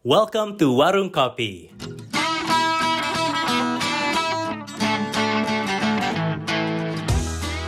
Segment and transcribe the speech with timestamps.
[0.00, 1.68] Welcome to Warung Kopi.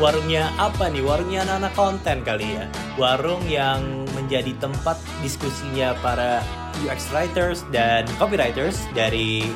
[0.01, 1.04] Warungnya apa nih?
[1.04, 2.64] Warungnya anak-anak konten kali ya.
[2.96, 6.40] Warung yang menjadi tempat diskusinya para
[6.80, 9.53] UX writers dan copywriters dari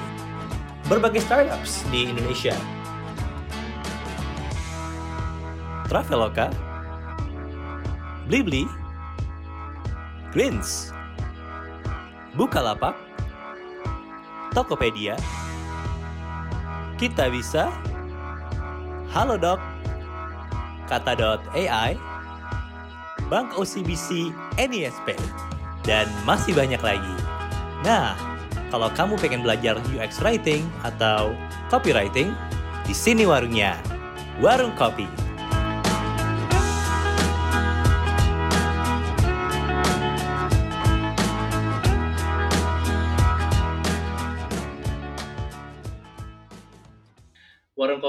[0.85, 2.53] berbagai startups di Indonesia.
[5.89, 6.53] Traveloka,
[8.29, 8.69] Blibli,
[10.37, 10.93] Greens,
[12.37, 12.93] Bukalapak,
[14.53, 15.17] Tokopedia,
[17.01, 17.73] Kita Bisa,
[19.09, 19.57] Halodoc,
[20.85, 21.97] Kata.ai,
[23.33, 25.17] Bank OCBC NISP,
[25.89, 27.15] dan masih banyak lagi.
[27.81, 28.13] Nah,
[28.69, 31.33] kalau kamu pengen belajar UX writing atau
[31.73, 32.37] copywriting,
[32.85, 33.81] di sini warungnya.
[34.45, 35.26] Warung Kopi.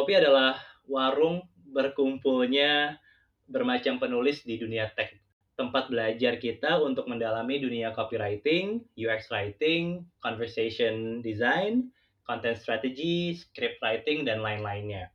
[0.07, 0.55] Kopi adalah
[0.87, 2.95] warung berkumpulnya
[3.43, 5.11] bermacam penulis di dunia tech.
[5.59, 11.91] Tempat belajar kita untuk mendalami dunia copywriting, UX writing, conversation design,
[12.23, 15.11] content strategy, script writing, dan lain-lainnya.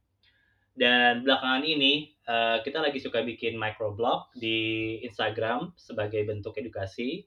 [0.77, 7.25] Dan belakangan ini, uh, kita lagi suka bikin microblog di Instagram sebagai bentuk edukasi.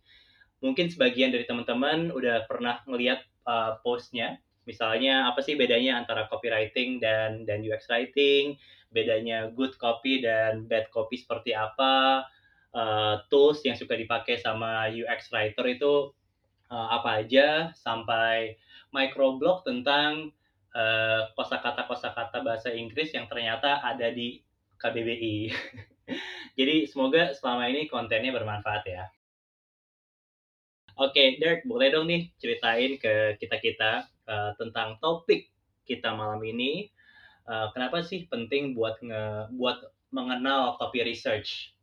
[0.61, 4.37] Mungkin sebagian dari teman-teman udah pernah ngeliat uh, postnya.
[4.65, 8.57] Misalnya, apa sih bedanya antara copywriting dan, dan UX writing?
[8.95, 12.23] bedanya good copy dan bad copy seperti apa,
[12.71, 16.15] uh, tools yang suka dipakai sama UX writer itu
[16.71, 18.55] uh, apa aja, sampai
[18.95, 20.31] microblog tentang
[20.71, 24.39] uh, kosakata kosakata bahasa Inggris yang ternyata ada di
[24.79, 25.51] KBBI.
[26.57, 29.03] Jadi semoga selama ini kontennya bermanfaat ya.
[30.95, 35.49] Oke, okay, Dirk, boleh dong nih ceritain ke kita-kita uh, tentang topik
[35.85, 36.89] kita malam ini
[37.49, 39.77] uh, kenapa sih penting buat nge buat
[40.13, 41.75] mengenal copy research?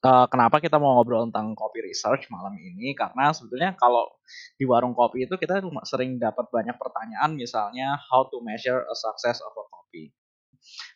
[0.00, 2.96] Uh, kenapa kita mau ngobrol tentang copy research malam ini?
[2.96, 4.16] Karena sebetulnya kalau
[4.56, 9.44] di warung kopi itu kita sering dapat banyak pertanyaan, misalnya how to measure a success
[9.44, 10.12] of a copy.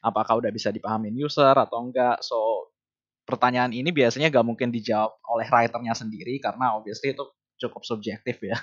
[0.01, 2.25] Apakah udah bisa dipahamin user atau enggak?
[2.25, 2.73] So
[3.29, 7.29] pertanyaan ini biasanya gak mungkin dijawab oleh writernya sendiri karena obviously itu
[7.61, 8.57] cukup subjektif ya.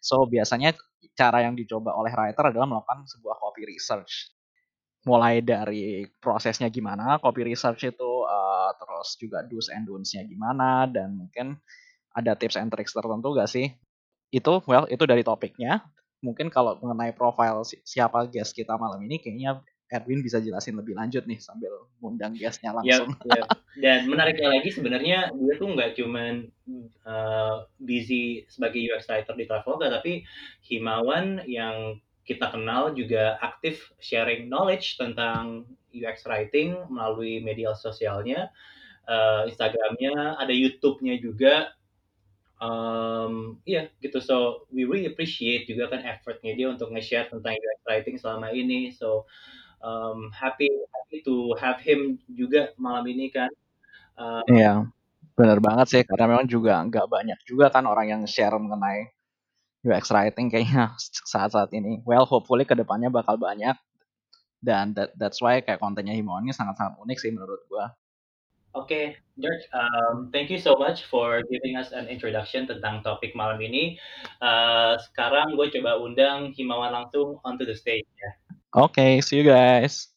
[0.00, 0.74] So biasanya
[1.14, 4.34] cara yang dicoba oleh writer adalah melakukan sebuah copy research.
[5.06, 11.14] Mulai dari prosesnya gimana copy research itu uh, terus juga do's and don'ts-nya gimana dan
[11.14, 11.58] mungkin
[12.14, 13.70] ada tips and tricks tertentu gak sih?
[14.34, 15.86] Itu well itu dari topiknya.
[16.18, 21.24] Mungkin kalau mengenai profile siapa guest kita malam ini kayaknya Erwin bisa jelasin lebih lanjut
[21.24, 21.72] nih sambil
[22.04, 23.16] ngundang guestnya langsung.
[23.24, 23.46] Yep, yep.
[23.80, 26.44] Dan menariknya lagi sebenarnya dia tuh nggak cuman
[27.08, 30.28] uh, busy sebagai UX writer di Traveloka, tapi
[30.68, 31.96] Himawan yang
[32.28, 35.64] kita kenal juga aktif sharing knowledge tentang
[35.96, 38.52] UX writing melalui media sosialnya,
[39.08, 41.72] uh, Instagramnya, ada YouTube-nya juga.
[42.60, 44.20] Um, iya yeah, gitu.
[44.20, 48.92] So we really appreciate juga kan effortnya dia untuk nge-share tentang UX writing selama ini.
[48.92, 49.24] So
[49.82, 53.50] um, happy happy to have him juga malam ini kan.
[54.18, 54.86] Uh, iya,
[55.38, 59.14] benar banget sih karena memang juga nggak banyak juga kan orang yang share mengenai
[59.86, 60.94] UX writing kayaknya
[61.32, 62.02] saat-saat ini.
[62.02, 63.78] Well, hopefully ke depannya bakal banyak.
[64.58, 67.94] Dan that, that's why kayak kontennya Himawan ini sangat-sangat unik sih menurut gua.
[68.76, 69.06] Oke, okay,
[69.40, 73.96] George, um, thank you so much for giving us an introduction tentang topik malam ini.
[74.44, 78.30] Uh, sekarang gue coba undang Himawan langsung onto the stage ya.
[78.76, 80.12] Oke, okay, see you guys.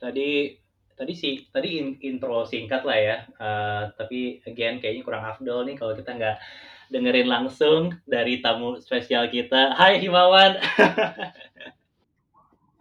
[0.00, 0.56] Tadi
[0.96, 5.76] tadi sih tadi in, intro singkat lah ya, uh, tapi again kayaknya kurang afdol nih
[5.76, 6.40] kalau kita nggak
[6.88, 9.76] dengerin langsung dari tamu spesial kita.
[9.76, 10.56] Hai Himawan.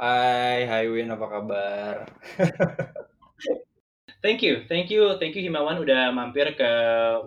[0.04, 1.96] Hai, hai Win, apa kabar?
[4.24, 6.72] thank you, thank you, thank you Himawan udah mampir ke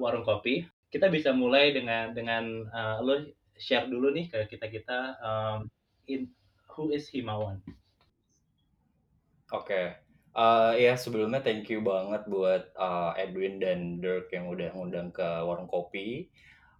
[0.01, 0.65] warung kopi.
[0.89, 5.69] Kita bisa mulai dengan dengan uh, lo share dulu nih ke kita kita um,
[6.09, 6.29] in
[6.77, 7.65] who is Himawan.
[9.49, 9.87] Oke, okay.
[10.37, 15.25] uh, ya sebelumnya thank you banget buat uh, Edwin dan Dirk yang udah ngundang ke
[15.25, 16.29] warung kopi.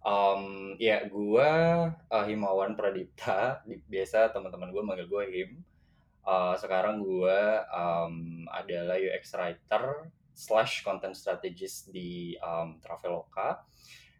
[0.05, 1.49] Um, ya gue
[1.91, 5.51] uh, Himawan Pradipta, biasa teman-teman gue manggil gue Him.
[6.27, 7.39] Uh, sekarang gue
[7.71, 13.65] um, adalah UX writer slash content strategist di um, Traveloka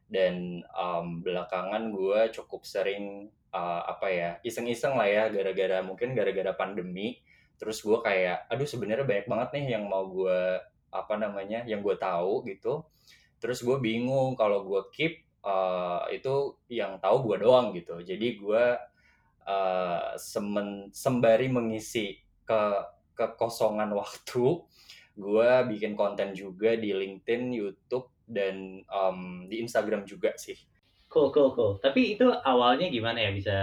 [0.07, 6.55] dan um, belakangan gue cukup sering uh, apa ya iseng-iseng lah ya gara-gara mungkin gara-gara
[6.55, 7.19] pandemi
[7.59, 10.61] terus gue kayak aduh sebenarnya banyak banget nih yang mau gue
[10.93, 12.87] apa namanya yang gue tahu gitu
[13.43, 18.03] terus gue bingung kalau gue keep uh, itu yang tahu gue doang gitu.
[18.03, 18.65] Jadi gue
[19.47, 22.61] uh, semen, sembari mengisi ke
[23.15, 24.61] kekosongan waktu,
[25.17, 30.59] gue bikin konten juga di LinkedIn, YouTube, dan um, di Instagram juga sih.
[31.07, 31.73] Cool, cool, cool.
[31.79, 33.57] Tapi itu awalnya gimana ya bisa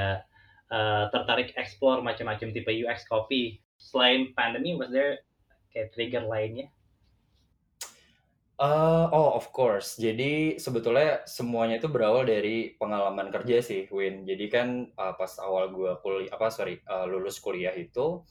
[0.72, 3.60] uh, tertarik explore macam-macam tipe UX copy?
[3.76, 5.20] Selain pandemi, was there
[5.68, 6.72] kayak trigger lainnya?
[8.54, 9.98] Uh, oh, of course.
[9.98, 14.22] Jadi sebetulnya semuanya itu berawal dari pengalaman kerja sih, Win.
[14.22, 18.22] Jadi kan uh, pas awal gue kuliah, apa sorry, uh, lulus kuliah itu,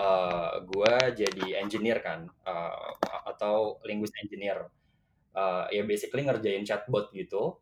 [0.00, 2.96] uh, gue jadi engineer kan, uh,
[3.28, 4.64] atau linguist engineer.
[5.36, 7.60] Uh, ya basically ngerjain chatbot gitu.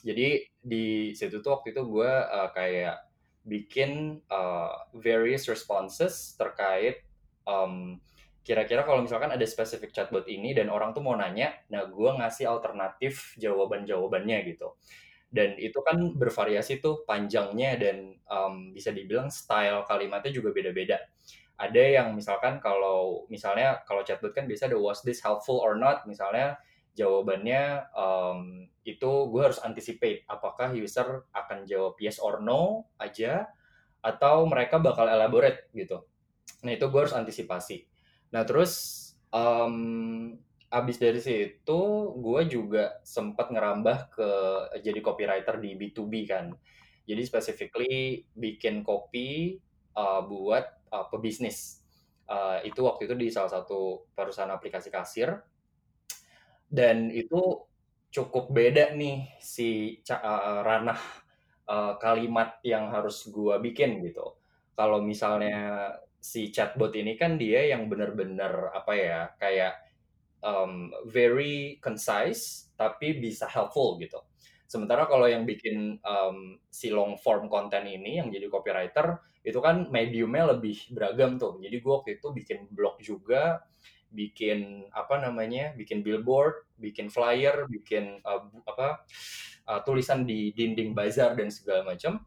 [0.00, 3.04] Jadi di situ tuh waktu itu gue uh, kayak
[3.44, 7.04] bikin uh, various responses terkait
[7.44, 8.00] um,
[8.42, 12.48] kira-kira kalau misalkan ada spesifik chatbot ini dan orang tuh mau nanya, nah gue ngasih
[12.48, 14.74] alternatif jawaban-jawabannya gitu.
[15.28, 20.96] Dan itu kan bervariasi tuh panjangnya dan um, bisa dibilang style kalimatnya juga beda-beda.
[21.60, 26.08] Ada yang misalkan kalau misalnya kalau chatbot kan biasa ada was this helpful or not,
[26.10, 26.58] misalnya
[26.92, 33.48] jawabannya um, itu gue harus anticipate apakah user akan jawab yes or no aja
[34.02, 36.02] atau mereka bakal elaborate gitu.
[36.66, 37.86] Nah itu gue harus antisipasi.
[38.34, 38.98] Nah terus
[39.30, 40.34] um,
[40.72, 41.80] abis dari situ
[42.16, 44.30] gue juga sempat ngerambah ke
[44.82, 46.50] jadi copywriter di B2B kan.
[47.06, 49.58] Jadi specifically bikin copy
[49.94, 51.82] uh, buat uh, pebisnis.
[52.26, 55.38] Uh, itu waktu itu di salah satu perusahaan aplikasi kasir.
[56.72, 57.68] Dan itu
[58.08, 61.00] cukup beda nih si uh, ranah
[61.68, 64.40] uh, kalimat yang harus gue bikin gitu.
[64.72, 69.74] Kalau misalnya si chatbot ini kan dia yang benar-benar apa ya kayak
[70.40, 74.24] um, very concise tapi bisa helpful gitu.
[74.64, 79.92] Sementara kalau yang bikin um, si long form konten ini yang jadi copywriter itu kan
[79.92, 81.60] mediumnya lebih beragam tuh.
[81.60, 83.60] Jadi gue waktu itu bikin blog juga,
[84.12, 89.08] bikin apa namanya, bikin billboard, bikin flyer, bikin uh, apa
[89.66, 92.22] uh, tulisan di dinding bazar dan segala macam.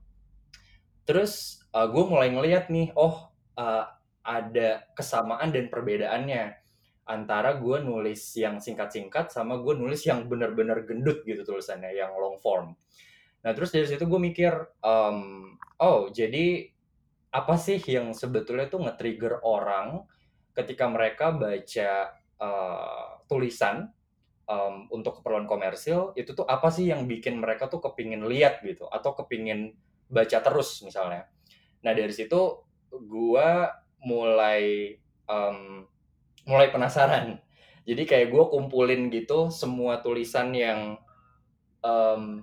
[1.06, 3.30] Terus uh, gue mulai ngeliat nih, oh
[3.62, 3.86] uh,
[4.26, 6.58] ada kesamaan dan perbedaannya
[7.06, 12.42] antara gue nulis yang singkat-singkat sama gue nulis yang bener-bener gendut gitu tulisannya yang long
[12.42, 12.74] form.
[13.46, 16.66] Nah terus dari situ gue mikir, um, oh jadi
[17.30, 20.02] apa sih yang sebetulnya tuh nge-trigger orang
[20.56, 23.92] ketika mereka baca uh, tulisan
[24.48, 28.88] um, untuk keperluan komersil itu tuh apa sih yang bikin mereka tuh kepingin lihat gitu
[28.88, 29.76] atau kepingin
[30.10, 31.28] baca terus misalnya.
[31.84, 33.50] Nah dari situ gue
[34.06, 34.96] mulai
[35.28, 35.84] um,
[36.46, 37.42] mulai penasaran.
[37.90, 40.98] Jadi kayak gue kumpulin gitu semua tulisan yang
[41.86, 42.42] um,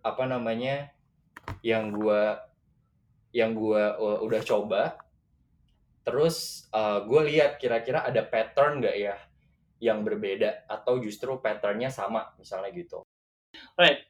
[0.00, 0.94] apa namanya
[1.66, 2.22] yang gue
[3.34, 4.98] yang uh, udah coba.
[6.10, 9.14] Terus uh, gue lihat kira-kira ada pattern nggak ya
[9.78, 13.06] yang berbeda atau justru patternnya sama misalnya gitu.
[13.78, 14.02] Right,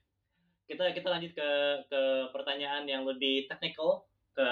[0.65, 1.51] kita kita lanjut ke
[1.93, 2.01] ke
[2.33, 4.49] pertanyaan yang lebih technical ke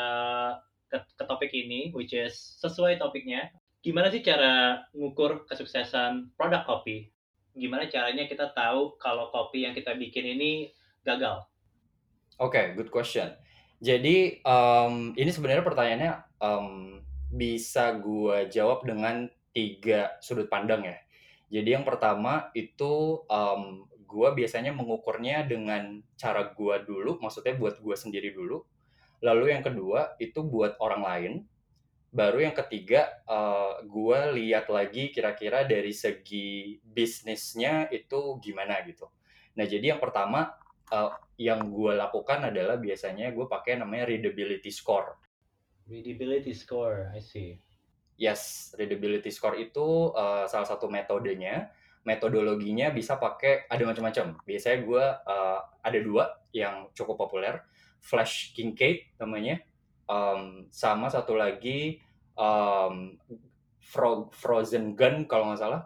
[0.92, 3.48] ke, ke topik ini, which is sesuai topiknya.
[3.80, 7.08] Gimana sih cara ngukur kesuksesan produk kopi?
[7.56, 10.68] Gimana caranya kita tahu kalau kopi yang kita bikin ini
[11.00, 11.48] gagal?
[12.36, 13.32] Oke, okay, good question.
[13.80, 20.96] Jadi um, ini sebenarnya pertanyaannya um, bisa gue jawab dengan tiga sudut pandang ya.
[21.48, 27.96] Jadi yang pertama itu um, gue biasanya mengukurnya dengan cara gue dulu, maksudnya buat gue
[27.96, 28.64] sendiri dulu.
[29.24, 31.32] Lalu yang kedua itu buat orang lain.
[32.08, 39.12] Baru yang ketiga uh, gue lihat lagi kira-kira dari segi bisnisnya itu gimana gitu.
[39.60, 40.56] Nah jadi yang pertama
[40.88, 45.20] uh, yang gue lakukan adalah biasanya gue pakai namanya readability score.
[45.88, 47.58] Readability score, I see.
[48.20, 51.72] Yes, readability score itu uh, salah satu metodenya.
[52.04, 54.36] Metodologinya bisa pakai ada macam-macam.
[54.44, 57.64] Biasanya gue uh, ada dua yang cukup populer
[58.00, 59.60] Flash Kincaid namanya
[60.08, 62.00] um, sama satu lagi
[62.38, 63.18] um,
[63.82, 65.82] Fro Frozen Gun kalau nggak salah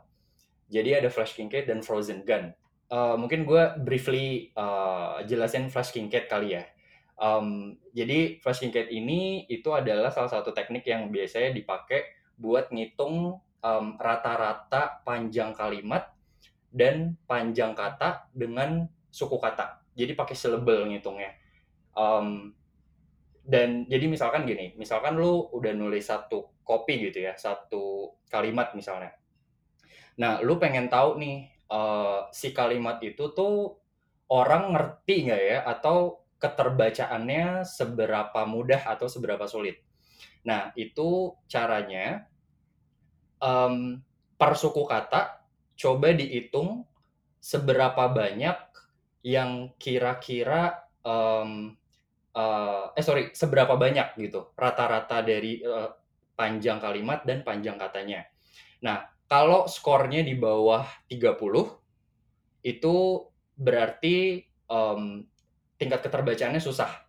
[0.73, 2.53] jadi ada Flash Kincaid dan Frozen Gun
[2.93, 6.65] uh, mungkin gue briefly uh, jelasin Flash Kincaid kali ya
[7.23, 13.39] um, jadi Flash Kincaid ini itu adalah salah satu teknik yang biasanya dipakai buat ngitung
[14.03, 16.11] rata-rata um, panjang kalimat
[16.75, 19.79] dan panjang kata dengan suku kata.
[19.95, 21.31] Jadi pakai syllable ngitungnya.
[21.95, 22.57] Um,
[23.43, 29.15] dan jadi misalkan gini misalkan lu udah nulis satu kopi gitu ya satu kalimat misalnya.
[30.19, 33.79] Nah lu pengen tahu nih uh, si kalimat itu tuh
[34.33, 35.59] orang ngerti nggak ya?
[35.69, 39.79] Atau keterbacaannya seberapa mudah atau seberapa sulit.
[40.43, 42.27] Nah, itu caranya
[43.39, 44.03] um,
[44.35, 45.47] per suku kata
[45.79, 46.83] coba dihitung
[47.39, 48.59] seberapa banyak
[49.23, 51.79] yang kira-kira um,
[52.35, 55.95] uh, eh sorry seberapa banyak gitu rata-rata dari uh,
[56.35, 58.27] panjang kalimat dan panjang katanya.
[58.83, 61.39] Nah, kalau skornya di bawah 30
[62.67, 62.97] itu
[63.55, 65.23] berarti um,
[65.83, 67.03] tingkat keterbacaannya susah.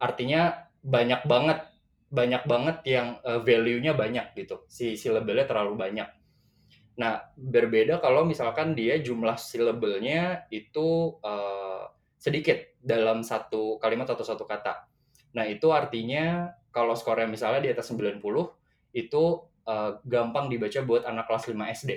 [0.00, 1.68] Artinya banyak banget
[2.08, 4.64] banyak banget yang uh, value-nya banyak gitu.
[4.64, 6.08] Si syllable-nya terlalu banyak.
[6.98, 11.84] Nah, berbeda kalau misalkan dia jumlah syllable-nya itu uh,
[12.16, 14.88] sedikit dalam satu kalimat atau satu kata.
[15.36, 18.24] Nah, itu artinya kalau skornya misalnya di atas 90,
[18.96, 19.24] itu
[19.68, 21.90] uh, gampang dibaca buat anak kelas 5 SD.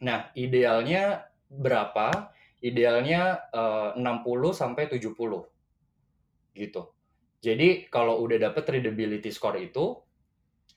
[0.00, 2.32] Nah, idealnya berapa?
[2.60, 5.16] Idealnya uh, 60 sampai 70.
[6.52, 6.82] Gitu.
[7.40, 9.96] Jadi kalau udah dapet readability score itu,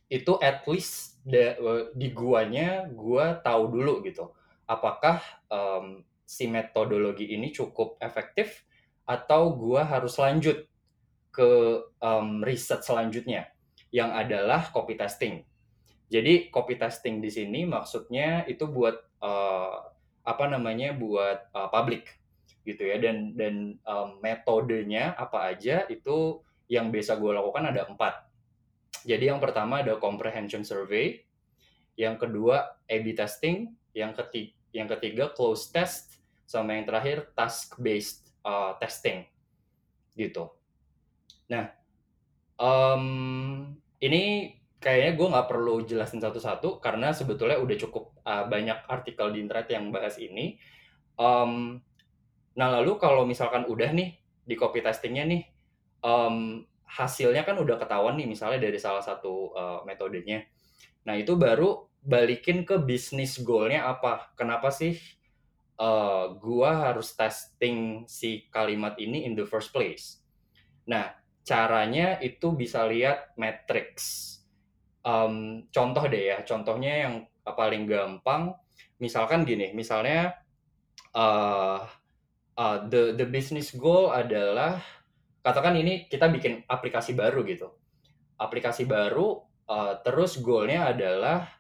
[0.08, 1.60] itu at least de,
[1.92, 4.32] di guanya gua tahu dulu gitu.
[4.64, 5.20] Apakah
[5.52, 8.64] um, si metodologi ini cukup efektif
[9.04, 10.64] atau gua harus lanjut
[11.34, 11.50] ke
[12.00, 13.52] um, riset selanjutnya
[13.92, 15.44] yang adalah copy testing.
[16.08, 19.93] Jadi copy testing di sini maksudnya itu buat uh,
[20.24, 22.08] apa namanya buat uh, public
[22.64, 26.40] gitu ya dan dan um, metodenya apa aja itu
[26.72, 28.24] yang biasa gue lakukan ada empat.
[29.04, 31.28] Jadi yang pertama ada comprehension survey,
[32.00, 36.18] yang kedua A/B testing, yang ketiga yang ketiga close test,
[36.50, 39.28] sama yang terakhir task based uh, testing
[40.18, 40.50] gitu.
[41.52, 41.70] Nah,
[42.58, 49.32] um, ini kayaknya gue nggak perlu jelasin satu-satu karena sebetulnya udah cukup uh, banyak artikel
[49.32, 50.60] di internet yang bahas ini.
[51.16, 51.80] Um,
[52.60, 55.48] nah lalu kalau misalkan udah nih di copy testingnya nih,
[56.04, 60.44] um, hasilnya kan udah ketahuan nih misalnya dari salah satu uh, metodenya.
[61.08, 64.36] Nah itu baru balikin ke bisnis goalnya apa?
[64.36, 65.00] Kenapa sih
[65.80, 70.20] uh, gua harus testing si kalimat ini in the first place?
[70.92, 71.16] Nah
[71.48, 74.43] caranya itu bisa lihat matrix.
[75.04, 78.56] Um, contoh deh ya, contohnya yang paling gampang,
[79.04, 80.32] misalkan gini, misalnya
[81.12, 81.84] uh,
[82.56, 84.80] uh, the the business goal adalah
[85.44, 87.68] katakan ini kita bikin aplikasi baru gitu.
[88.40, 91.52] Aplikasi baru uh, terus goalnya adalah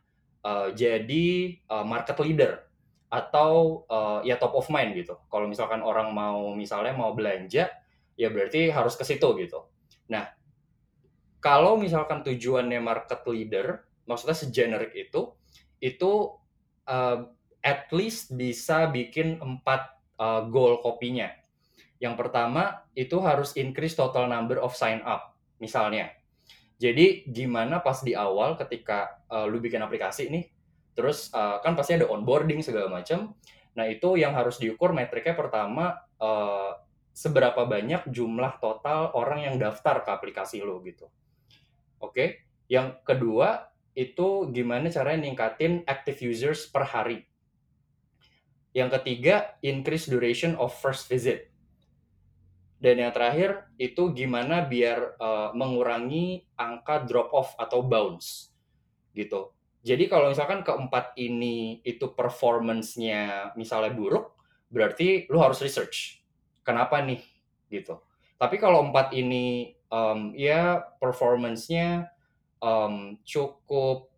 [0.47, 2.63] uh, jadi uh, market leader
[3.11, 5.19] atau uh, ya top of mind gitu.
[5.27, 7.69] Kalau misalkan orang mau misalnya mau belanja
[8.15, 9.67] ya berarti harus ke situ gitu.
[10.09, 10.31] Nah,
[11.43, 15.35] kalau misalkan tujuannya market leader, maksudnya segenerik itu,
[15.83, 16.31] itu
[16.87, 17.27] uh,
[17.59, 21.43] at least bisa bikin empat uh, goal kopinya
[22.03, 26.11] yang pertama itu harus increase total number of sign up, misalnya.
[26.75, 30.51] Jadi gimana pas di awal ketika uh, lu bikin aplikasi nih,
[30.99, 33.31] terus uh, kan pasti ada onboarding segala macam.
[33.79, 36.75] Nah itu yang harus diukur metriknya pertama uh,
[37.15, 41.07] seberapa banyak jumlah total orang yang daftar ke aplikasi lo gitu.
[42.03, 42.29] Oke, okay?
[42.67, 47.23] yang kedua itu gimana caranya ningkatin active users per hari.
[48.75, 51.53] Yang ketiga, increase duration of first visit.
[52.83, 58.51] Dan yang terakhir itu gimana biar uh, mengurangi angka drop off atau bounce
[59.15, 59.55] gitu.
[59.87, 64.35] Jadi kalau misalkan keempat ini itu performance-nya misalnya buruk,
[64.67, 66.19] berarti lu harus research.
[66.65, 67.23] Kenapa nih
[67.71, 68.03] gitu.
[68.35, 72.09] Tapi kalau empat ini um, ya performance-nya
[72.65, 74.09] um, cukup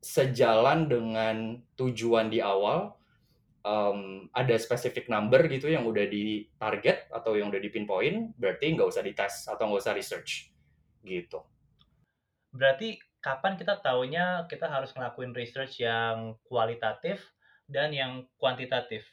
[0.00, 2.96] sejalan dengan tujuan di awal,
[3.68, 8.72] um, ada specific number gitu yang udah di target atau yang udah di pinpoint, berarti
[8.72, 10.48] nggak usah dites atau nggak usah research
[11.04, 11.44] gitu.
[12.54, 17.20] Berarti kapan kita taunya kita harus ngelakuin research yang kualitatif
[17.68, 19.04] dan yang kuantitatif?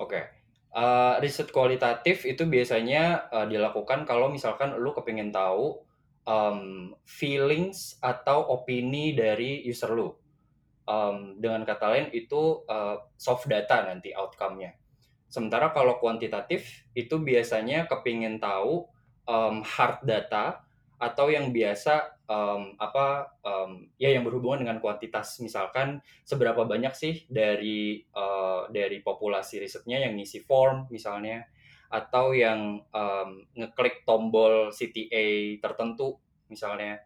[0.00, 0.24] Oke, okay.
[0.74, 5.82] Uh, riset kualitatif itu biasanya uh, dilakukan kalau misalkan lu kepingin tahu
[6.26, 10.14] um, feelings atau opini dari user lu
[10.86, 14.74] um, dengan kata lain itu uh, soft data nanti outcome-nya.
[15.30, 18.90] Sementara kalau kuantitatif itu biasanya kepingin tahu
[19.30, 20.66] um, hard data
[21.00, 27.24] atau yang biasa um, apa um, ya yang berhubungan dengan kuantitas misalkan seberapa banyak sih
[27.32, 31.48] dari uh, dari populasi risetnya yang ngisi form misalnya
[31.88, 36.20] atau yang um, ngeklik tombol CTA tertentu
[36.52, 37.00] misalnya.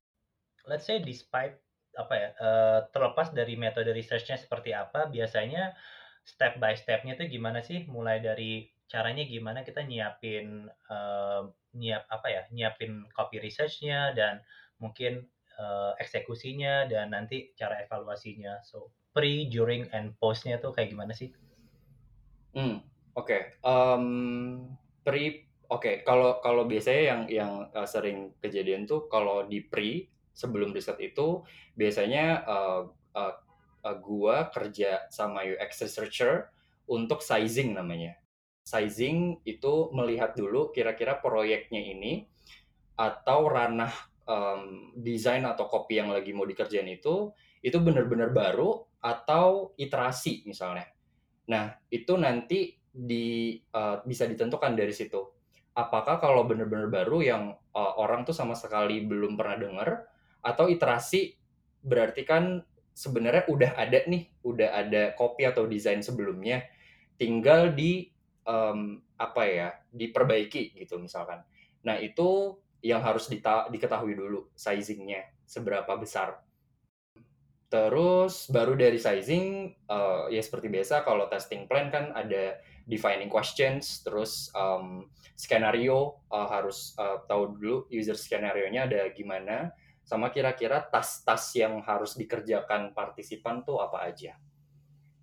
[0.66, 1.56] Let's say despite
[1.94, 5.78] apa ya uh, terlepas dari metode researchnya seperti apa biasanya
[6.26, 7.86] step by step-nya tuh gimana sih?
[7.86, 11.42] Mulai dari caranya gimana kita nyiapin, eee,
[11.74, 14.40] nyiap apa ya, nyiapin copy research-nya dan
[14.78, 15.26] mungkin,
[15.58, 18.62] eee, eksekusinya dan nanti cara evaluasinya.
[18.66, 21.30] So, pre, during, and post-nya tuh kayak gimana sih?
[22.54, 22.82] Hmm,
[23.14, 23.58] oke.
[23.62, 30.10] Um, pre oke, kalau kalau biasanya yang yang, uh, sering kejadian tuh kalau di pre,
[30.34, 31.42] sebelum riset itu
[31.78, 32.82] biasanya, uh,
[33.14, 33.34] uh,
[33.86, 36.50] uh, gua kerja sama UX researcher
[36.90, 38.18] untuk sizing namanya.
[38.64, 42.24] Sizing itu melihat dulu kira-kira proyeknya ini
[42.96, 43.92] atau ranah,
[44.24, 47.28] um, desain atau copy yang lagi mau dikerjain itu,
[47.60, 50.88] itu benar-benar baru atau iterasi misalnya.
[51.52, 55.20] Nah, itu nanti di uh, bisa ditentukan dari situ.
[55.74, 57.42] Apakah kalau benar-benar baru yang
[57.74, 59.88] uh, orang tuh sama sekali belum pernah dengar
[60.40, 61.34] atau iterasi
[61.84, 66.62] berarti kan sebenarnya udah ada nih, udah ada copy atau desain sebelumnya,
[67.18, 68.13] tinggal di
[68.44, 71.44] um, apa ya, diperbaiki gitu misalkan.
[71.84, 76.40] Nah, itu yang harus dita diketahui dulu sizingnya seberapa besar.
[77.72, 84.04] Terus baru dari sizing, uh, ya seperti biasa kalau testing plan kan ada defining questions,
[84.04, 89.74] terus um, skenario uh, harus uh, tahu dulu user skenario-nya ada gimana,
[90.04, 94.36] sama kira-kira tas-tas yang harus dikerjakan partisipan tuh apa aja.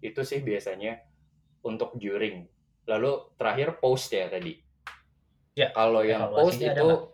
[0.02, 0.98] Itu sih biasanya
[1.62, 2.50] untuk during.
[2.90, 4.58] Lalu terakhir post ya tadi.
[5.52, 7.12] Ya, kalau yang post itu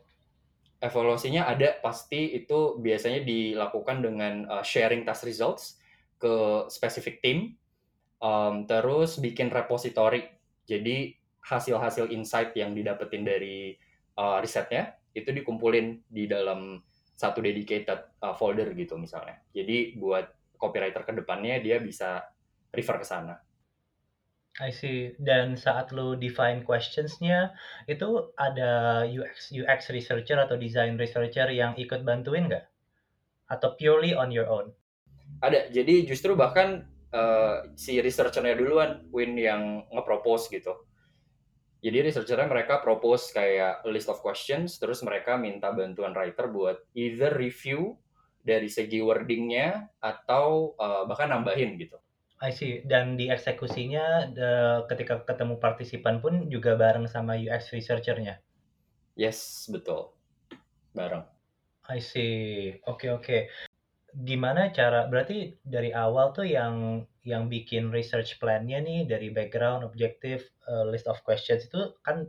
[0.77, 5.81] evaluasinya ada pasti itu biasanya dilakukan dengan uh, sharing task results
[6.21, 7.57] ke specific team
[8.21, 10.29] um, terus bikin repository.
[10.69, 13.73] Jadi hasil-hasil insight yang didapetin dari
[14.19, 16.77] uh, risetnya itu dikumpulin di dalam
[17.17, 19.41] satu dedicated uh, folder gitu misalnya.
[19.49, 20.29] Jadi buat
[20.61, 22.21] copywriter ke depannya dia bisa
[22.69, 23.46] refer ke sana
[24.57, 25.13] I see.
[25.21, 27.53] Dan saat lu define questions-nya,
[27.85, 32.65] itu ada UX UX researcher atau design researcher yang ikut bantuin nggak?
[33.53, 34.73] Atau purely on your own?
[35.45, 35.69] Ada.
[35.69, 40.73] Jadi justru bahkan uh, si researchernya duluan Win yang nge-propose gitu.
[41.77, 47.37] Jadi researchernya mereka propose kayak list of questions, terus mereka minta bantuan writer buat either
[47.37, 47.93] review
[48.41, 52.01] dari segi wordingnya atau uh, bahkan nambahin gitu.
[52.37, 52.85] I see.
[52.85, 54.51] Dan di eksekusinya the,
[54.93, 58.37] ketika ketemu partisipan pun juga bareng sama UX researcher-nya?
[59.17, 60.13] Yes, betul.
[60.93, 61.25] Bareng.
[61.89, 62.77] I see.
[62.85, 63.23] Oke, okay, oke.
[63.25, 63.41] Okay.
[64.17, 70.47] Gimana cara berarti dari awal tuh yang yang bikin research plan-nya nih dari background, objektif,
[70.69, 72.23] uh, list of questions itu kan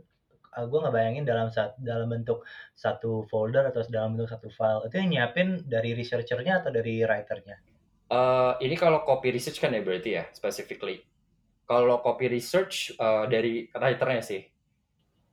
[0.57, 2.43] uh, gue ngebayangin dalam saat dalam bentuk
[2.75, 4.89] satu folder atau dalam bentuk satu file.
[4.89, 7.57] Itu yang nyiapin dari researcher-nya atau dari writer-nya?
[8.09, 11.05] Uh, ini kalau copy research kan ya berarti ya, specifically.
[11.69, 14.41] Kalau copy research uh, dari writernya sih.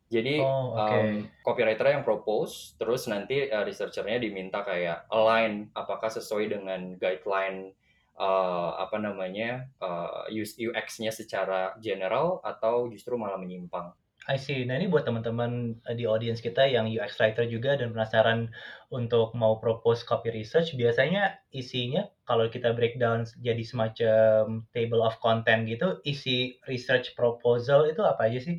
[0.06, 1.02] Jadi oh, okay.
[1.02, 7.74] um, copywriter yang propose, terus nanti uh, researchernya diminta kayak align apakah sesuai dengan guideline
[8.14, 13.90] uh, apa namanya uh, UX-nya secara general atau justru malah menyimpang.
[14.26, 14.66] I see.
[14.66, 18.50] Nah ini buat teman-teman eh, di audience kita yang UX writer juga dan penasaran
[18.90, 25.70] untuk mau propose copy research, biasanya isinya kalau kita breakdown jadi semacam table of content
[25.70, 28.58] gitu, isi research proposal itu apa aja sih?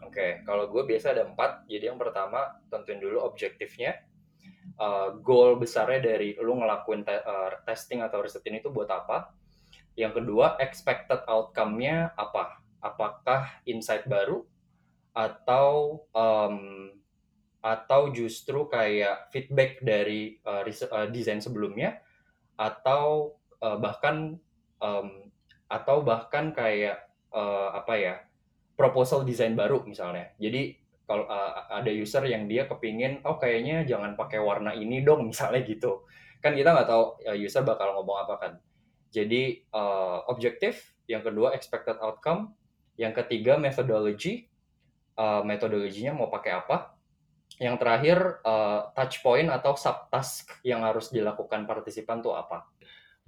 [0.00, 0.30] Oke, okay.
[0.48, 1.68] kalau gue biasa ada empat.
[1.68, 3.92] Jadi yang pertama tentuin dulu objektifnya,
[4.80, 9.36] uh, goal besarnya dari lu ngelakuin te uh, testing atau riset ini tuh buat apa.
[10.00, 12.64] Yang kedua, expected outcome-nya apa?
[12.80, 14.48] Apakah insight baru
[15.18, 16.88] atau um,
[17.58, 20.62] atau justru kayak feedback dari uh,
[21.10, 21.98] desain sebelumnya.
[22.54, 24.38] Atau uh, bahkan
[24.78, 25.08] um,
[25.66, 28.14] atau bahkan kayak uh, apa ya
[28.78, 30.30] proposal desain baru misalnya.
[30.38, 35.26] Jadi kalau uh, ada user yang dia kepingin oh kayaknya jangan pakai warna ini dong
[35.30, 36.06] misalnya gitu.
[36.38, 38.52] Kan kita nggak tahu uh, user bakal ngomong apa kan.
[39.10, 42.54] Jadi uh, objektif yang kedua expected outcome.
[42.98, 44.50] Yang ketiga methodology
[45.18, 46.94] uh, metodologinya mau pakai apa.
[47.58, 52.70] Yang terakhir uh, touch point atau subtask yang harus dilakukan partisipan tuh apa.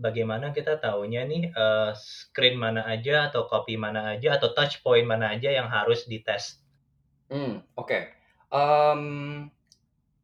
[0.01, 5.05] Bagaimana kita tahunya nih uh, screen mana aja atau copy mana aja atau touch point
[5.05, 6.63] mana aja yang harus dites?
[7.29, 7.91] Hmm, oke.
[7.91, 8.03] Okay.
[8.51, 9.51] Um,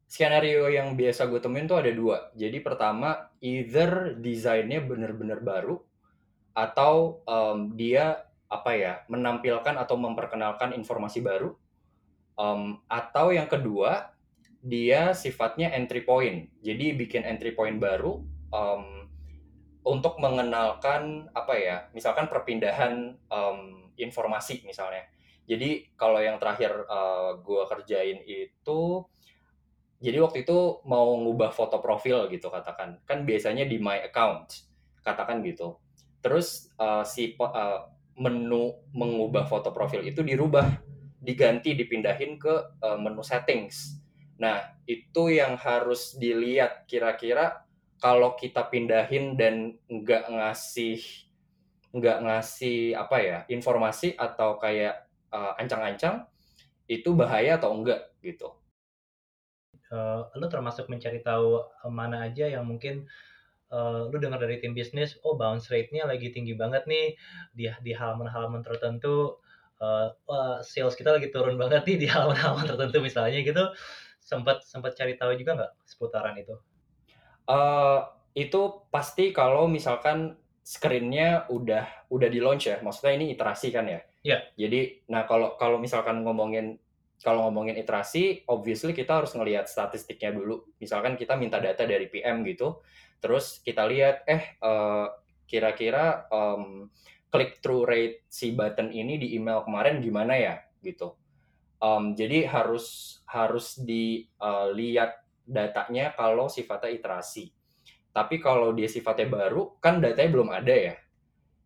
[0.07, 2.31] skenario yang biasa gue temuin tuh ada dua.
[2.33, 5.83] Jadi pertama, either desainnya bener-bener baru
[6.57, 11.51] atau um, dia apa ya menampilkan atau memperkenalkan informasi baru
[12.39, 14.15] um, atau yang kedua
[14.63, 18.97] dia sifatnya entry point jadi bikin entry point baru um,
[19.87, 25.07] untuk mengenalkan apa ya, misalkan perpindahan um, informasi misalnya.
[25.47, 29.07] Jadi kalau yang terakhir uh, gue kerjain itu,
[30.03, 34.67] jadi waktu itu mau ngubah foto profil gitu katakan, kan biasanya di my account
[35.07, 35.79] katakan gitu.
[36.19, 40.81] Terus uh, si uh, menu mengubah foto profil itu dirubah,
[41.21, 44.01] diganti, dipindahin ke uh, menu settings.
[44.41, 47.65] Nah itu yang harus dilihat kira-kira
[48.01, 51.01] kalau kita pindahin dan nggak ngasih
[51.93, 56.25] nggak ngasih apa ya informasi atau kayak uh, ancang-ancang
[56.85, 58.53] itu bahaya atau enggak gitu.
[59.87, 63.07] Uh, lu termasuk mencari tahu mana aja yang mungkin
[63.71, 67.15] uh, lu dengar dari tim bisnis, oh bounce rate-nya lagi tinggi banget nih
[67.53, 69.39] di di halaman-halaman tertentu,
[69.79, 73.63] uh, uh, sales kita lagi turun banget nih di halaman-halaman tertentu misalnya gitu.
[74.19, 76.55] Sempat sempat cari tahu juga nggak seputaran itu?
[77.47, 78.03] Uh,
[78.35, 80.35] itu pasti kalau misalkan
[80.67, 84.03] screen-nya udah udah di-launch ya, maksudnya ini iterasi kan ya?
[84.27, 84.37] Iya.
[84.59, 86.75] Jadi, nah kalau kalau misalkan ngomongin
[87.17, 90.69] kalau ngomongin iterasi, obviously kita harus ngelihat statistiknya dulu.
[90.77, 92.85] Misalkan kita minta data dari PM gitu,
[93.17, 95.09] terus kita lihat, eh uh,
[95.49, 96.91] kira-kira um,
[97.33, 101.17] click through rate si button ini di email kemarin gimana ya gitu.
[101.77, 107.53] Um, jadi harus harus dilihat uh, datanya kalau sifatnya iterasi.
[108.13, 110.95] Tapi kalau dia sifatnya baru, kan datanya belum ada ya.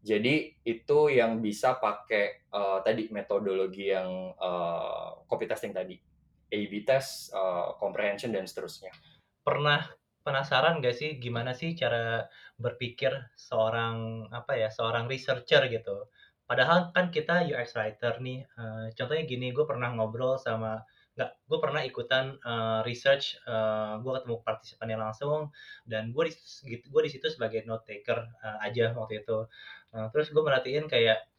[0.01, 5.93] Jadi itu yang bisa pakai uh, tadi metodologi yang uh, copy testing tadi,
[6.49, 8.89] A/B test, uh, comprehension dan seterusnya.
[9.45, 9.85] Pernah
[10.25, 12.25] penasaran gak sih gimana sih cara
[12.57, 16.09] berpikir seorang apa ya seorang researcher gitu?
[16.49, 18.41] Padahal kan kita UX writer nih.
[18.57, 24.11] Uh, contohnya gini, gue pernah ngobrol sama nggak gue pernah ikutan uh, research uh, gue
[24.15, 25.51] ketemu partisipannya langsung
[25.83, 26.33] dan gue di
[26.79, 29.43] gue di situ sebagai note taker uh, aja waktu itu
[29.95, 31.31] uh, terus gue merhatiin kayak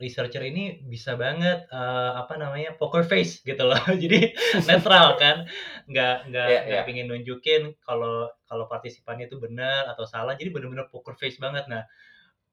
[0.00, 3.78] researcher ini bisa banget uh, apa namanya poker face gitu loh.
[4.02, 4.34] Jadi
[4.68, 5.46] netral kan?
[5.86, 6.86] Nggak nggak yeah, nggak yeah.
[6.86, 10.34] pingin nunjukin kalau kalau partisipannya itu benar atau salah.
[10.34, 11.70] Jadi benar-benar poker face banget.
[11.70, 11.86] Nah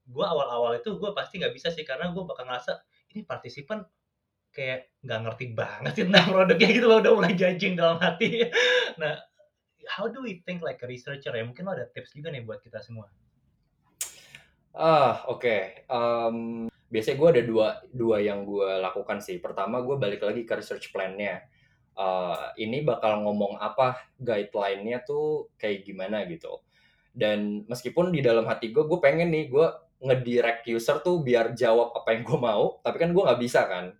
[0.09, 2.81] gue awal-awal itu gue pasti nggak bisa sih karena gue bakal ngerasa
[3.13, 3.85] ini partisipan
[4.49, 6.99] kayak nggak ngerti banget sih tentang produknya gitu loh.
[7.01, 8.45] Udah mulai judging dalam hati.
[9.01, 9.15] Nah
[9.87, 11.41] how do we think like a researcher ya?
[11.41, 13.07] Mungkin lo ada tips juga nih buat kita semua
[14.73, 19.37] ah oke um, biasanya gue ada dua dua yang gue lakukan sih.
[19.37, 21.45] Pertama gue balik lagi ke research plan-nya.
[21.93, 26.65] Uh, ini bakal ngomong apa guideline-nya tuh kayak gimana gitu.
[27.13, 29.67] Dan meskipun di dalam hati gue gue pengen nih gue
[29.99, 33.93] ngedirect user tuh biar jawab apa yang gue mau tapi kan gue nggak bisa kan.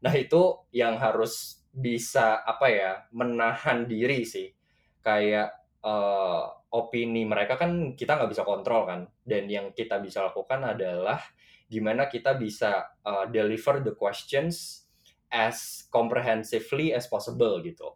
[0.00, 4.54] Nah itu yang harus bisa apa ya menahan diri sih.
[5.02, 10.66] Kayak uh, opini mereka kan kita nggak bisa kontrol kan dan yang kita bisa lakukan
[10.66, 11.22] adalah
[11.70, 14.82] gimana kita bisa uh, deliver the questions
[15.30, 17.94] as comprehensively as possible gitu.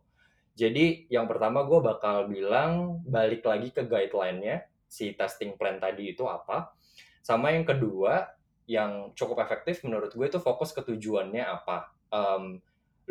[0.55, 6.23] Jadi yang pertama gue bakal bilang balik lagi ke guideline-nya si testing plan tadi itu
[6.31, 6.71] apa.
[7.19, 8.31] Sama yang kedua
[8.71, 12.57] yang cukup efektif menurut gue itu fokus ke tujuannya apa um,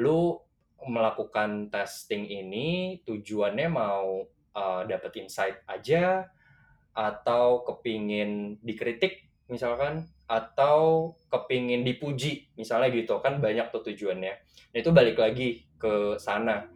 [0.02, 0.42] lu
[0.84, 4.26] melakukan testing ini tujuannya mau
[4.58, 6.28] uh, dapet insight aja
[6.94, 10.08] atau kepingin dikritik misalkan.
[10.24, 13.20] Atau kepingin dipuji misalnya gitu.
[13.20, 14.34] Kan banyak tuh tujuannya.
[14.74, 16.70] Nah, itu balik lagi ke sana.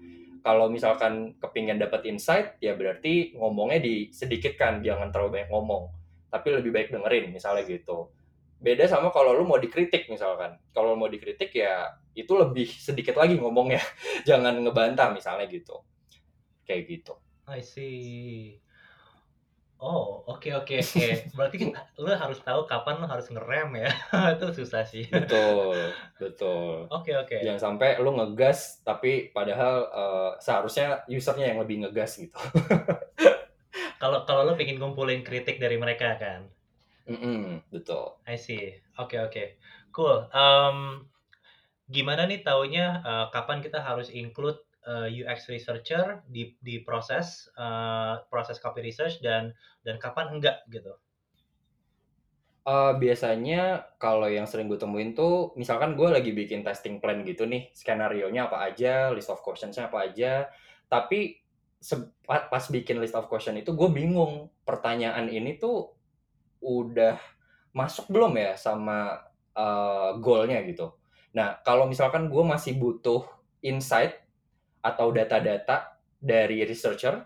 [0.44, 4.84] Kalau misalkan kepingin dapat insight ya berarti ngomongnya disedikitkan.
[4.84, 5.84] Jangan terlalu banyak ngomong.
[6.28, 8.12] Tapi lebih baik dengerin misalnya gitu.
[8.58, 10.58] Beda sama kalau lu mau dikritik misalkan.
[10.74, 13.82] Kalau mau dikritik ya itu lebih sedikit lagi ngomongnya.
[14.30, 15.82] Jangan ngebantah misalnya gitu.
[16.68, 17.14] Kayak gitu.
[17.48, 18.60] I see
[19.78, 20.94] Oh, oke okay, oke okay, oke.
[20.98, 21.13] Okay.
[21.38, 21.70] Berarti kan
[22.02, 23.90] lu harus tahu kapan lu harus ngerem ya.
[24.34, 25.06] itu susah sih.
[25.06, 26.90] Betul, betul.
[26.90, 27.30] Oke okay, oke.
[27.38, 27.42] Okay.
[27.46, 32.34] Jangan sampai lu ngegas tapi padahal uh, seharusnya usernya yang lebih ngegas gitu.
[33.98, 36.46] Kalau kalau lu pengen kumpulin kritik dari mereka kan.
[37.10, 38.22] Mm-mm, betul.
[38.30, 38.78] I see.
[39.02, 39.34] Oke okay, oke.
[39.34, 39.48] Okay.
[39.90, 40.18] Cool.
[40.30, 41.10] Um,
[41.90, 48.23] gimana nih taunya uh, kapan kita harus include uh, UX researcher di di proses uh,
[48.32, 49.52] proses copy research dan
[49.84, 50.95] dan kapan enggak gitu?
[52.67, 57.47] Uh, biasanya kalau yang sering gue temuin tuh, misalkan gue lagi bikin testing plan gitu
[57.47, 60.52] nih, skenario nya apa aja, list of questions-nya apa aja,
[60.91, 61.39] tapi
[62.28, 65.95] pas bikin list of question itu gue bingung pertanyaan ini tuh
[66.60, 67.15] udah
[67.71, 69.15] masuk belum ya sama
[69.56, 70.91] uh, goalnya gitu.
[71.39, 73.23] Nah, kalau misalkan gue masih butuh
[73.63, 74.27] insight
[74.88, 77.19] atau data-data dari researcher,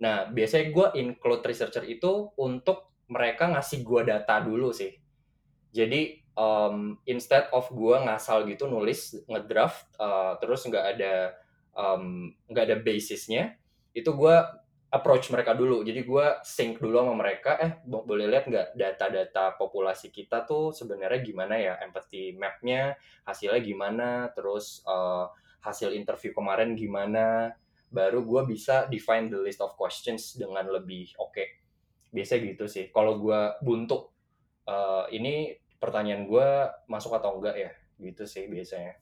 [0.00, 4.96] nah biasanya gue include researcher itu untuk mereka ngasih gue data dulu sih.
[5.72, 11.36] Jadi um, instead of gue ngasal gitu nulis ngedraft uh, terus nggak ada
[12.48, 13.56] nggak um, ada basisnya,
[13.92, 14.36] itu gue
[14.92, 15.80] approach mereka dulu.
[15.80, 17.56] Jadi gue sync dulu sama mereka.
[17.56, 24.28] Eh boleh lihat nggak data-data populasi kita tuh sebenarnya gimana ya empathy mapnya hasilnya gimana,
[24.36, 27.54] terus uh, hasil interview kemarin gimana.
[27.92, 31.32] Baru gue bisa define the list of questions dengan lebih oke.
[31.32, 31.48] Okay.
[32.12, 32.92] Biasa gitu sih.
[32.92, 34.10] Kalau gue buntu
[34.68, 36.48] uh, ini pertanyaan gue
[36.86, 37.72] masuk atau enggak ya
[38.02, 38.98] gitu sih biasanya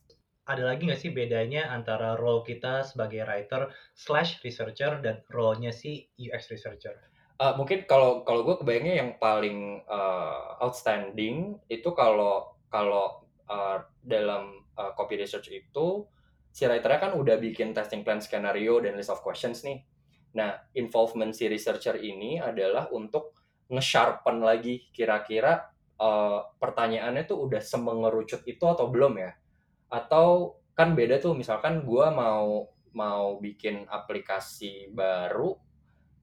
[0.50, 6.10] ada lagi nggak sih bedanya antara role kita sebagai writer slash researcher dan role-nya si
[6.18, 6.98] UX researcher?
[7.38, 14.66] Uh, mungkin kalau kalau gue kebayangnya yang paling uh, outstanding itu kalau kalau uh, dalam
[14.74, 16.04] uh, copy research itu
[16.50, 19.86] si writernya kan udah bikin testing plan skenario dan list of questions nih.
[20.34, 23.34] Nah, involvement si researcher ini adalah untuk
[23.70, 29.32] nge-sharpen lagi kira-kira uh, pertanyaannya tuh udah semengerucut itu atau belum ya?
[29.90, 35.54] Atau kan beda tuh misalkan gue mau mau bikin aplikasi baru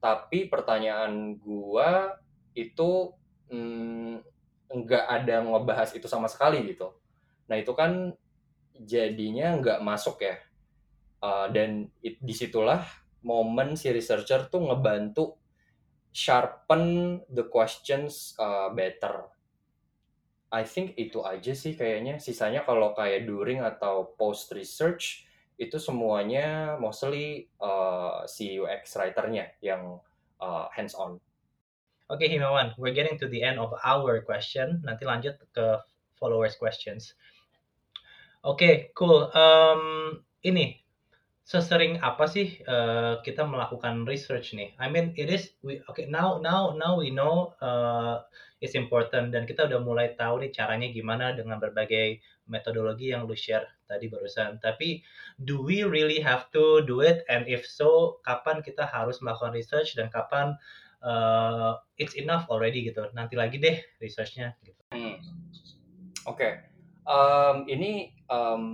[0.03, 1.89] tapi pertanyaan gue
[2.57, 3.13] itu
[3.53, 4.13] mm,
[4.67, 6.91] nggak mm, ada ngebahas itu sama sekali gitu.
[7.47, 8.13] Nah itu kan
[8.83, 10.35] jadinya nggak masuk ya.
[11.17, 12.85] Uh, dan it, di situlah
[13.25, 15.33] momen si researcher tuh ngebantu
[16.13, 19.25] sharpen the questions uh, better
[20.47, 22.23] I think itu aja sih kayaknya.
[22.23, 25.27] Sisanya kalau kayak during atau post research
[25.59, 29.99] itu semuanya mostly uh, si UX writer-nya yang
[30.39, 31.19] uh, hands on.
[32.07, 34.79] Oke okay, Himawan, we're getting to the end of our question.
[34.87, 35.83] Nanti lanjut ke
[36.15, 37.19] followers questions.
[38.45, 39.29] Oke, cool.
[39.33, 40.77] Um, ini
[41.47, 44.75] sesering apa sih uh, kita melakukan research nih?
[44.75, 48.19] I mean, it is we okay now now now we know uh,
[48.59, 52.19] is important dan kita udah mulai tahu nih caranya gimana dengan berbagai
[52.51, 54.59] metodologi yang lu share tadi barusan.
[54.59, 54.99] Tapi
[55.39, 59.95] do we really have to do it and if so kapan kita harus melakukan research
[59.95, 60.51] dan kapan
[60.99, 63.07] uh, it's enough already gitu.
[63.15, 64.83] Nanti lagi deh researchnya gitu.
[64.91, 65.15] Hmm.
[66.27, 66.76] Oke.
[67.07, 68.65] Um, ini um,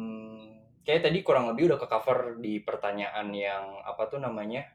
[0.82, 4.66] kayak tadi kurang lebih udah ke cover di pertanyaan yang apa tuh namanya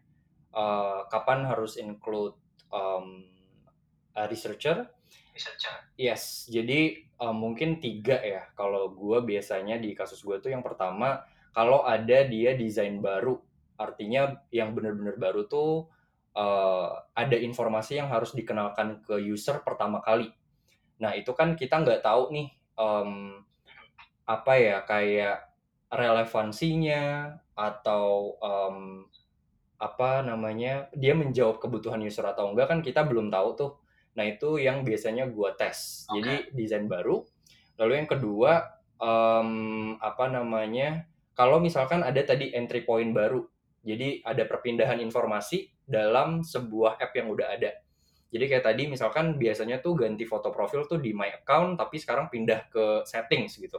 [0.55, 2.39] uh, kapan harus include
[2.71, 3.27] um,
[4.15, 4.87] a researcher
[5.35, 5.75] researcher.
[5.95, 8.51] Yes, jadi uh, mungkin tiga ya.
[8.59, 11.23] Kalau gue biasanya di kasus gue tuh yang pertama,
[11.55, 13.39] kalau ada dia desain baru,
[13.79, 15.87] artinya yang benar-benar baru tuh
[16.35, 20.31] uh, ada informasi yang harus dikenalkan ke user pertama kali.
[20.99, 23.43] Nah itu kan kita nggak tahu nih um,
[24.29, 25.49] apa ya kayak
[25.89, 29.09] relevansinya atau um,
[29.81, 33.73] apa namanya dia menjawab kebutuhan user atau enggak kan kita belum tahu tuh
[34.19, 36.11] Nah itu yang biasanya gue tes.
[36.11, 36.19] Okay.
[36.19, 37.23] Jadi desain baru.
[37.79, 38.67] Lalu yang kedua
[38.99, 41.07] um, apa namanya?
[41.39, 43.47] Kalau misalkan ada tadi entry point baru,
[43.87, 47.79] jadi ada perpindahan informasi dalam sebuah app yang udah ada.
[48.35, 52.27] Jadi kayak tadi misalkan biasanya tuh ganti foto profil tuh di my account, tapi sekarang
[52.27, 53.79] pindah ke settings gitu.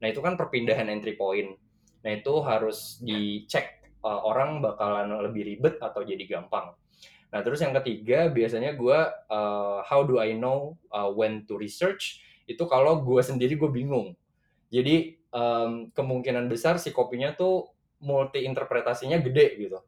[0.00, 1.56] Nah itu kan perpindahan entry point.
[2.00, 6.72] Nah itu harus dicek uh, orang bakalan lebih ribet atau jadi gampang.
[7.30, 8.98] Nah, terus yang ketiga biasanya gue
[9.30, 12.18] uh, how do I know uh, when to research?
[12.50, 14.18] Itu kalau gue sendiri gue bingung.
[14.70, 17.70] Jadi um, kemungkinan besar si kopinya tuh
[18.02, 19.78] multi interpretasinya gede gitu.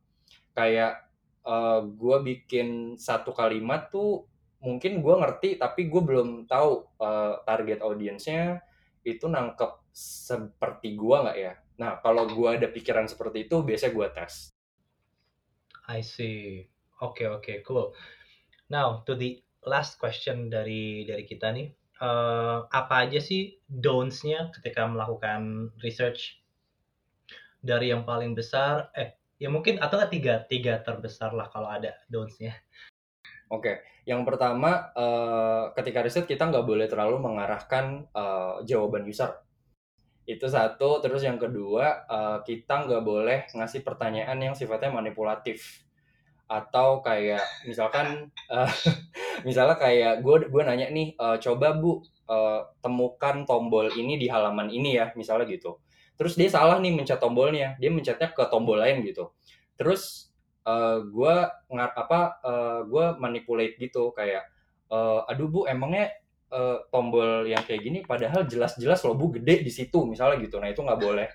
[0.55, 1.03] Kayak
[1.42, 4.31] uh, gue bikin satu kalimat tuh
[4.62, 8.62] mungkin gue ngerti tapi gue belum tahu uh, target audiensnya
[9.03, 11.55] itu nangkep seperti gue nggak ya.
[11.76, 14.35] Nah kalau gue ada pikiran seperti itu biasanya gue tes.
[15.87, 16.64] I see.
[17.05, 17.92] Oke oke, cool.
[18.72, 21.68] Now to the last question dari dari kita nih,
[22.00, 26.40] uh, apa aja sih don'ts-nya ketika melakukan research?
[27.62, 32.59] Dari yang paling besar, eh ya mungkin atau tiga tiga terbesar lah kalau ada don'ts-nya.
[33.52, 39.31] Oke, yang pertama uh, ketika riset kita nggak boleh terlalu mengarahkan uh, jawaban user.
[40.33, 41.05] Itu satu.
[41.05, 45.85] Terus yang kedua uh, kita nggak boleh ngasih pertanyaan yang sifatnya manipulatif.
[46.49, 48.73] Atau kayak misalkan uh,
[49.47, 52.01] misalnya kayak gue gue nanya nih uh, coba bu
[52.33, 55.77] uh, temukan tombol ini di halaman ini ya misalnya gitu.
[56.16, 57.77] Terus dia salah nih mencet tombolnya.
[57.77, 59.37] Dia mencetnya ke tombol lain gitu.
[59.77, 60.33] Terus
[60.64, 61.35] uh, gue
[61.73, 64.16] ngar apa uh, gue manipulate gitu.
[64.16, 64.49] Kayak
[64.88, 66.21] uh, aduh bu emangnya
[66.53, 70.61] uh, tombol yang kayak gini padahal jelas-jelas lo bu gede di situ misalnya gitu.
[70.61, 71.29] Nah itu nggak boleh.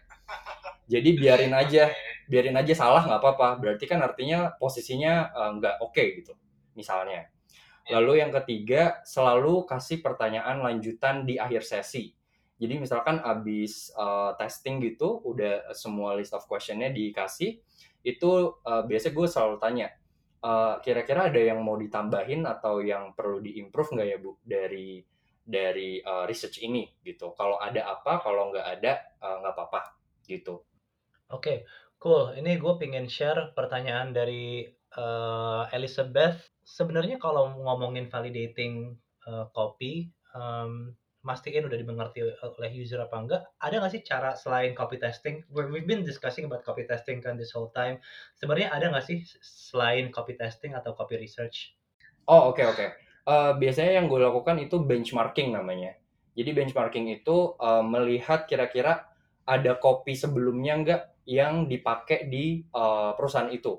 [0.87, 1.89] Jadi biarin aja.
[2.29, 3.47] Biarin aja salah nggak apa-apa.
[3.59, 6.37] Berarti kan artinya posisinya uh, nggak oke okay, gitu
[6.77, 7.27] misalnya.
[7.87, 12.11] Lalu yang ketiga, selalu kasih pertanyaan lanjutan di akhir sesi.
[12.59, 17.63] Jadi misalkan abis uh, testing gitu, udah semua list of questionnya dikasih,
[18.03, 18.31] itu
[18.65, 19.87] uh, biasanya gue selalu tanya,
[20.43, 25.01] uh, kira-kira ada yang mau ditambahin atau yang perlu diimprove nggak ya bu dari
[25.47, 27.31] dari uh, research ini gitu.
[27.33, 29.81] Kalau ada apa, kalau nggak ada nggak uh, apa-apa
[30.27, 30.59] gitu.
[31.31, 31.57] Oke, okay,
[31.99, 32.35] cool.
[32.35, 34.67] Ini gue pengen share pertanyaan dari
[34.99, 40.91] uh, Elizabeth sebenarnya kalau ngomongin validating uh, copy, um,
[41.27, 43.41] mastiin udah dimengerti oleh user apa enggak.
[43.59, 45.43] Ada nggak sih cara selain copy testing?
[45.51, 47.99] We've been discussing about copy testing kan this whole time.
[48.39, 51.75] Sebenarnya ada nggak sih selain copy testing atau copy research?
[52.31, 52.75] Oh oke okay, oke.
[52.79, 52.89] Okay.
[53.27, 55.99] Uh, biasanya yang gue lakukan itu benchmarking namanya.
[56.39, 59.03] Jadi benchmarking itu uh, melihat kira-kira
[59.43, 63.75] ada copy sebelumnya nggak yang dipakai di uh, perusahaan itu.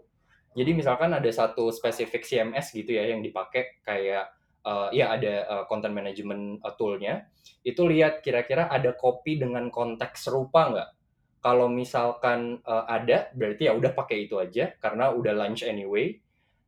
[0.52, 5.64] Jadi misalkan ada satu spesifik CMS gitu ya yang dipakai kayak uh, ya ada uh,
[5.68, 7.28] content management uh, toolnya.
[7.62, 10.90] Itu lihat kira-kira ada copy dengan konteks serupa nggak?
[11.38, 16.18] Kalau misalkan uh, ada, berarti ya udah pakai itu aja karena udah launch anyway.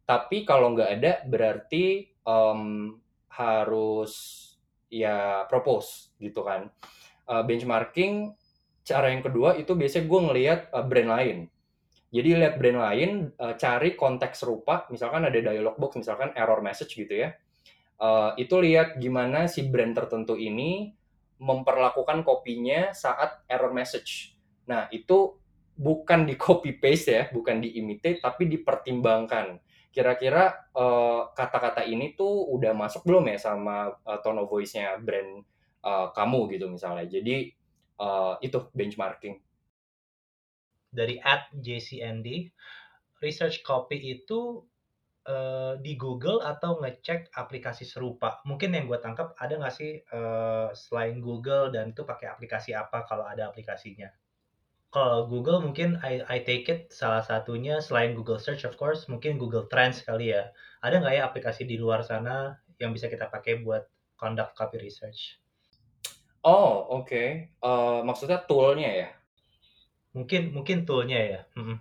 [0.06, 2.94] Tapi kalau nggak ada, berarti um,
[3.30, 4.12] harus
[4.90, 6.70] ya propose gitu kan.
[7.26, 8.34] Uh, benchmarking
[8.82, 11.38] cara yang kedua itu biasanya gue ngelihat uh, brand lain
[12.10, 16.98] jadi lihat brand lain, uh, cari konteks serupa, misalkan ada dialog box, misalkan error message
[16.98, 17.30] gitu ya.
[18.00, 20.96] Uh, itu lihat gimana si brand tertentu ini
[21.36, 24.32] memperlakukan kopinya saat error message.
[24.64, 25.36] Nah, itu
[25.76, 29.60] bukan di copy paste ya, bukan di imitate, tapi dipertimbangkan.
[29.92, 35.44] Kira-kira uh, kata-kata ini tuh udah masuk belum ya sama uh, tone of voice-nya brand
[35.84, 37.04] uh, kamu gitu misalnya.
[37.04, 37.52] Jadi
[38.00, 39.36] uh, itu benchmarking
[40.90, 42.50] dari at JCND,
[43.22, 44.66] research copy itu
[45.30, 48.42] uh, di Google atau ngecek aplikasi serupa.
[48.42, 53.06] Mungkin yang gue tangkap ada nggak sih uh, selain Google dan itu pakai aplikasi apa
[53.06, 54.10] kalau ada aplikasinya?
[54.90, 59.38] Kalau Google mungkin I, I take it salah satunya selain Google Search of course mungkin
[59.38, 60.50] Google Trends kali ya.
[60.82, 63.86] Ada nggak ya aplikasi di luar sana yang bisa kita pakai buat
[64.18, 65.38] conduct copy research?
[66.42, 67.28] Oh oke, okay.
[67.60, 69.08] uh, maksudnya toolnya ya?
[70.16, 71.40] Mungkin mungkin toolnya ya.
[71.54, 71.76] Mm-hmm.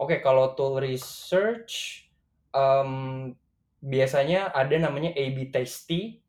[0.00, 2.07] Oke, okay, kalau tool research
[2.52, 3.32] um,
[3.82, 6.22] biasanya ada namanya A/B Tasty.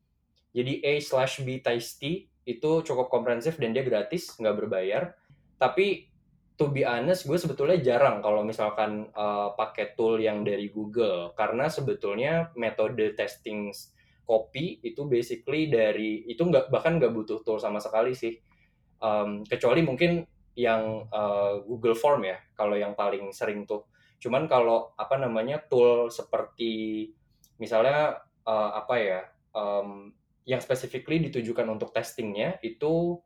[0.50, 5.14] Jadi A slash B Tasty itu cukup komprehensif dan dia gratis, nggak berbayar.
[5.60, 6.10] Tapi
[6.58, 11.72] to be honest, gue sebetulnya jarang kalau misalkan uh, pakai tool yang dari Google karena
[11.72, 13.72] sebetulnya metode testing
[14.28, 18.36] copy itu basically dari itu nggak bahkan nggak butuh tool sama sekali sih.
[19.00, 23.88] Um, kecuali mungkin yang uh, Google Form ya kalau yang paling sering tuh
[24.20, 27.08] cuman kalau apa namanya tool seperti
[27.56, 29.20] misalnya uh, apa ya
[29.56, 30.12] um,
[30.44, 33.16] yang specifically ditujukan untuk testingnya itu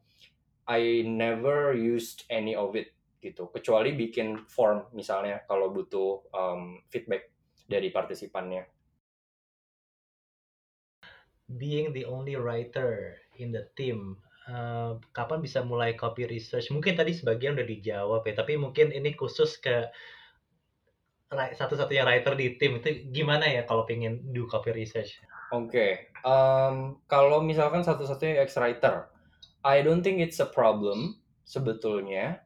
[0.65, 7.35] I never used any of it gitu kecuali bikin form misalnya kalau butuh um, feedback
[7.67, 8.65] dari partisipannya
[11.51, 14.17] being the only writer in the team
[14.49, 16.69] uh, kapan bisa mulai copy research?
[16.73, 19.89] Mungkin tadi sebagian udah dijawab ya, tapi mungkin ini khusus ke
[21.37, 25.21] satu-satunya writer di tim itu gimana ya kalau pengen do copy research?
[25.53, 25.93] Oke, okay.
[26.27, 29.07] um, kalau misalkan satu-satunya ex writer,
[29.63, 32.43] I don't think it's a problem sebetulnya.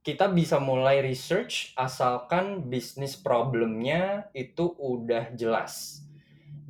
[0.00, 6.00] Kita bisa mulai research asalkan bisnis problemnya itu udah jelas.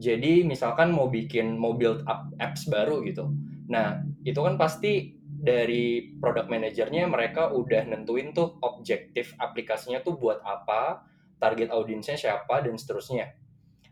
[0.03, 3.31] Jadi misalkan mau bikin mau build up apps baru gitu.
[3.71, 10.45] Nah, itu kan pasti dari product manajernya mereka udah nentuin tuh objektif aplikasinya tuh buat
[10.45, 11.07] apa,
[11.40, 13.33] target audiensnya siapa dan seterusnya.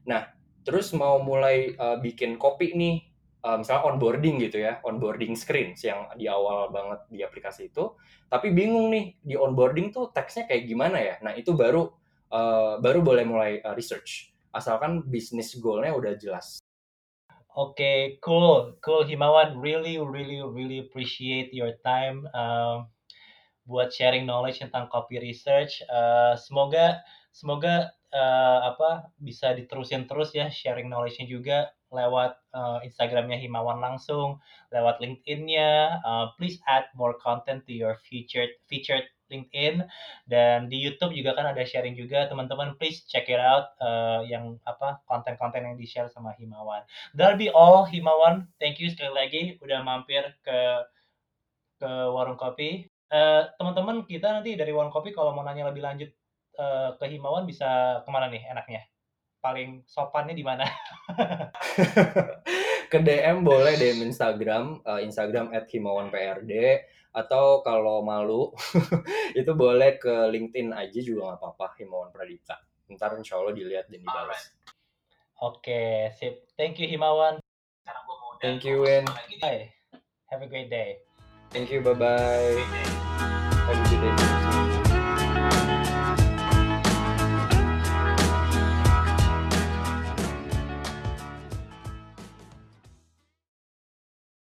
[0.05, 0.29] Nah,
[0.63, 3.09] terus mau mulai uh, bikin copy nih,
[3.43, 7.97] uh, misalnya onboarding gitu ya, onboarding screen yang di awal banget di aplikasi itu,
[8.29, 11.17] tapi bingung nih di onboarding tuh teksnya kayak gimana ya.
[11.25, 11.89] Nah, itu baru
[12.29, 16.61] uh, baru boleh mulai uh, research asalkan bisnis goalnya udah jelas.
[17.59, 19.59] Oke, okay, cool, cool Himawan.
[19.59, 22.87] Really, really, really appreciate your time uh,
[23.67, 25.83] buat sharing knowledge tentang copy research.
[25.91, 27.03] Uh, semoga,
[27.33, 31.59] semoga uh, apa bisa diterusin terus ya sharing knowledge-nya juga
[31.89, 36.01] lewat uh, Instagramnya Himawan langsung, lewat LinkedIn-nya.
[36.05, 39.85] Uh, please add more content to your featured featured LinkedIn
[40.25, 44.57] dan di YouTube juga kan ada sharing juga teman-teman please check it out uh, yang
[44.65, 46.85] apa konten-konten yang di share sama Himawan.
[47.13, 48.49] That'll be all Himawan.
[48.57, 50.59] Thank you sekali lagi udah mampir ke
[51.79, 52.89] ke warung kopi.
[53.09, 56.13] Uh, teman-teman kita nanti dari warung kopi kalau mau nanya lebih lanjut
[56.59, 58.83] uh, ke Himawan bisa ke mana nih enaknya?
[59.39, 60.67] paling sopannya di mana?
[62.93, 66.53] ke DM boleh DM Instagram, uh, Instagram @himawanprd
[67.09, 68.53] atau kalau malu
[69.41, 72.61] itu boleh ke LinkedIn aja juga nggak apa-apa Himawan Pradipta.
[72.93, 74.53] Ntar insya Allah dilihat dan dibalas.
[75.39, 76.51] Oke, sip.
[76.59, 77.39] Thank you Himawan.
[78.43, 79.07] Thank you Win.
[79.43, 79.73] Bye.
[80.31, 81.03] Have a great day.
[81.51, 81.97] Thank you, bye